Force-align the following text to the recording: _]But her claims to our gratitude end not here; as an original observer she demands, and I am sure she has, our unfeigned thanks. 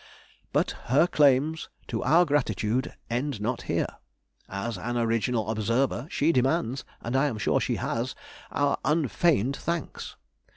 _]But 0.51 0.71
her 0.85 1.05
claims 1.05 1.69
to 1.89 2.01
our 2.01 2.25
gratitude 2.25 2.95
end 3.07 3.39
not 3.39 3.61
here; 3.69 3.85
as 4.49 4.75
an 4.79 4.97
original 4.97 5.51
observer 5.51 6.07
she 6.09 6.31
demands, 6.31 6.83
and 7.01 7.15
I 7.15 7.27
am 7.27 7.37
sure 7.37 7.59
she 7.59 7.75
has, 7.75 8.15
our 8.51 8.79
unfeigned 8.83 9.55
thanks. 9.57 10.15